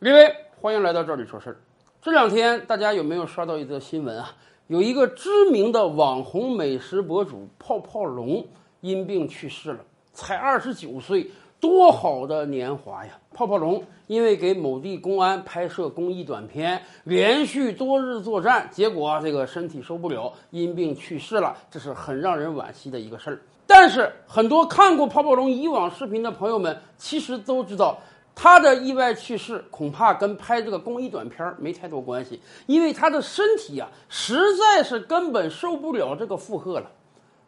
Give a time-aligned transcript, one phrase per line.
[0.00, 1.56] 李威，欢迎来到这里说事儿。
[2.00, 4.32] 这两天大家有没有刷到一则新闻啊？
[4.68, 8.46] 有一个知名的网红美食博主泡泡龙
[8.80, 9.80] 因病去世了，
[10.12, 13.18] 才二十九岁，多好的年华呀！
[13.34, 23.40] 泡泡龙因为给某地公安拍摄公益短片，连续多日作战，结果这个身体受不了，因病去世了，这是很让人惋惜的一个事儿。
[23.66, 27.98] 但是很多看过泡泡龙以往视频的朋友们，其实都知道。
[28.40, 36.88] 他的意外去世恐怕跟拍这个公益短片没太多关系，因为他的身体啊实在是根本受不了这个负荷了。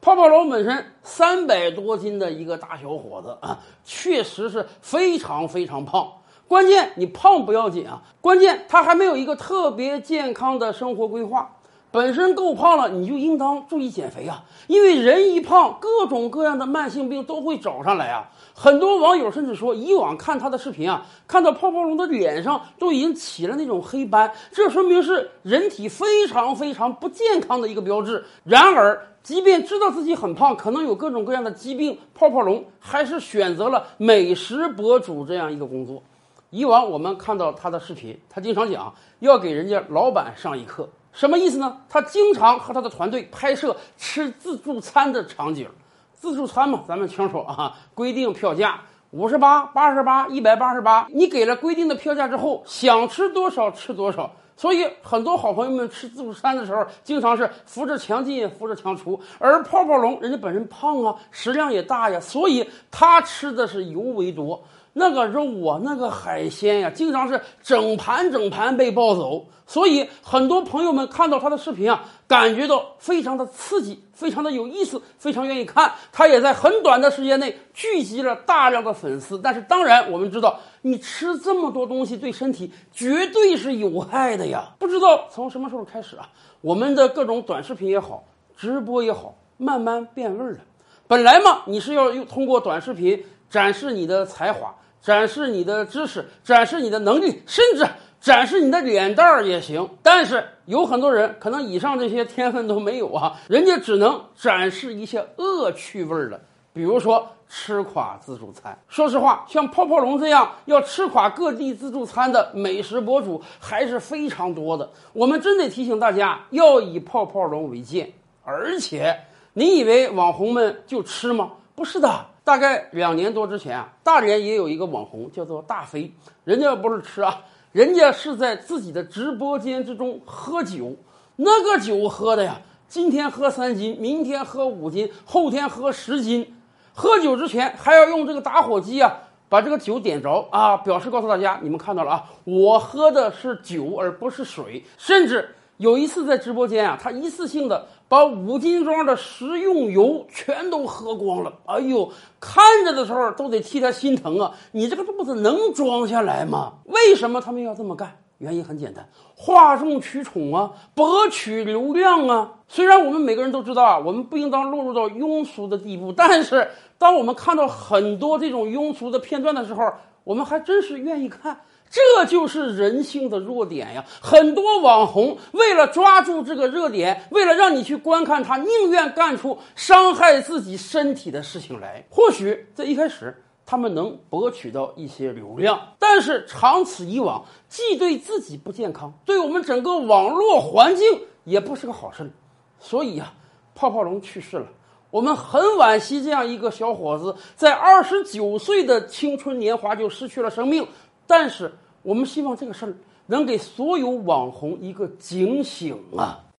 [0.00, 6.08] 泡泡龙本身三百多斤的一个大小伙子啊，确实是非常非常胖。
[6.46, 11.55] 关键你胖不要紧啊，关键他还没有一个特别健康的生活规划。
[11.90, 14.44] 本身够胖了，你就应当注意减肥啊！
[14.66, 18.28] 因为人一胖，各种各样的慢性病都会找上来啊。
[18.54, 28.22] 很多网友甚至说，以往看他的视频啊，看到泡泡龙的脸上都已经起了那种黑斑，这说明是人体非常非常不健康的一个标志。
[28.44, 36.02] 然而，即便知道自己很胖，可能有各种各样的疾病，泡泡龙还是选择了美食博主这样一个工作。
[36.50, 40.88] 以往我们看到他的视频，他经常讲要给人家老板上一课。
[41.16, 41.78] 什么意思呢？
[41.88, 45.66] 他经常和他的团队拍摄吃自助餐的场景，
[46.12, 48.78] 自助餐嘛，咱们清楚啊，规定票价
[49.12, 54.30] 五十八、八十八、一百八十八，你给了规定的票价之后，想吃多少吃多少。
[54.58, 59.18] 所以很多好朋友们吃自助餐的时候，经常是扶着墙进，扶着墙出。
[59.38, 64.62] 而泡泡龙人家本身胖啊，食量也大呀，所以他吃的是尤为多。
[64.98, 75.92] 那个肉啊，那个海鲜呀，经常是整盘整盘被抱走，所以很多朋友们看到他的视频啊，感觉到非常的刺激，非常的有意思，非常愿意看。
[76.12, 79.38] 他也在很短的时间内聚集了大量的粉丝。
[79.38, 84.70] 但是，当然我们知道，你吃这么多东西对身体绝对是有害的呀。
[84.78, 86.26] 不知道从什么时候开始啊，
[86.62, 88.24] 我们的各种短视频也好，
[88.56, 90.60] 直播也好，慢慢变味儿了。
[91.06, 94.74] 本来嘛，你是要用通过短视频展示你的才华。
[95.02, 97.86] 展示你的知识，展示你的能力，甚至
[98.20, 99.88] 展示你的脸蛋儿也行。
[100.02, 106.40] 但是有很多人可能以上这些天分都没有啊，人家只能展示一些恶趣味儿的，
[106.72, 108.76] 比如说吃垮自助餐。
[108.88, 114.90] 说实话，像泡泡龙这样要吃垮各地自助餐的美食博主还是非常多的。
[115.12, 118.12] 我们真得提醒大家，要以泡泡龙为鉴。
[118.42, 119.20] 而且，
[119.52, 121.52] 你以为网红们就吃吗？
[121.76, 122.26] 不是的。
[122.42, 126.12] 大概两年多之前啊，大连也有一个网红叫做大飞，
[126.44, 127.42] 人家不是吃啊，
[127.72, 130.94] 人家是在自己的直播间之中喝酒，
[131.34, 136.54] 那个酒喝的呀，今天喝三斤，明天喝五斤，后天喝十斤。
[136.94, 139.12] 喝酒之前还要用这个打火机啊，
[139.48, 145.54] 把这个酒点着啊，表示告诉大家，你们看到了啊，我喝的是酒而不是水，甚至。
[145.78, 151.52] 有一次在直播间啊，他一次性的把五斤装的食用油全都喝光了。
[151.66, 152.10] 哎呦，
[152.40, 154.54] 看着的时候都得替他心疼啊！
[154.72, 156.74] 你这个肚子能装下来吗？
[156.86, 158.18] 为什么他们要这么干？
[158.38, 162.52] 原因很简单，哗众取宠啊，博取流量啊。
[162.68, 166.68] 虽然我们每个人都知道啊，我们不应当落入到庸俗的地步，但是
[166.98, 169.92] 当我们看到很多这种庸俗的片段的时候，
[170.24, 171.60] 我们还真是愿意看。
[171.88, 174.04] 这就是人性的弱点呀！
[174.20, 182.04] 很多网红为了抓住这个热点，为了让你去观看他，宁愿干出伤害自己身体的事情来。
[182.10, 192.30] 或许在一开始，他们能博取到一些流量，但是长此以往，既对自己不健康，对我们整个网络环境也不是个好事。
[192.78, 193.32] 所以呀，
[193.74, 194.66] 泡泡龙去世了，
[195.10, 200.86] 我们很惋惜这样一个小伙子，在二十九岁的青春年华就失去了生命。
[201.26, 201.72] 但是，
[202.02, 202.94] 我们希望这个事儿
[203.26, 206.44] 能给所有网红一个警醒啊！